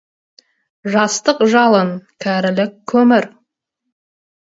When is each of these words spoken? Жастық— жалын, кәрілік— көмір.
Жастық— 0.95 1.45
жалын, 1.53 1.93
кәрілік— 2.27 2.77
көмір. 2.97 3.33